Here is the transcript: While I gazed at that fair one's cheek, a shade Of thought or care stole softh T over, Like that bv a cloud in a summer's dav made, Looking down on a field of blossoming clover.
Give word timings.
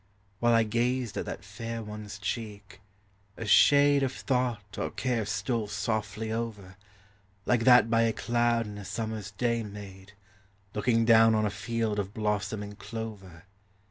While 0.39 0.53
I 0.55 0.63
gazed 0.63 1.15
at 1.15 1.27
that 1.27 1.43
fair 1.43 1.83
one's 1.83 2.17
cheek, 2.17 2.81
a 3.37 3.45
shade 3.45 4.01
Of 4.01 4.11
thought 4.13 4.79
or 4.79 4.89
care 4.89 5.27
stole 5.27 5.67
softh 5.67 6.15
T 6.19 6.31
over, 6.33 6.75
Like 7.45 7.65
that 7.65 7.87
bv 7.87 8.09
a 8.09 8.13
cloud 8.13 8.65
in 8.65 8.79
a 8.79 8.83
summer's 8.83 9.29
dav 9.29 9.67
made, 9.67 10.13
Looking 10.73 11.05
down 11.05 11.35
on 11.35 11.45
a 11.45 11.51
field 11.51 11.99
of 11.99 12.15
blossoming 12.15 12.77
clover. 12.77 13.43